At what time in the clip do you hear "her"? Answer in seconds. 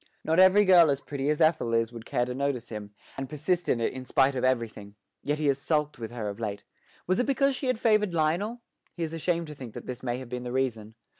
6.09-6.27